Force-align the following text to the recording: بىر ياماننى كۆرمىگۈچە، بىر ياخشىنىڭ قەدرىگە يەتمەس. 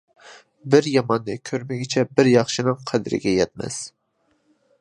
بىر 0.75 0.87
ياماننى 0.91 1.35
كۆرمىگۈچە، 1.51 2.05
بىر 2.21 2.31
ياخشىنىڭ 2.31 2.83
قەدرىگە 2.93 3.37
يەتمەس. 3.39 3.79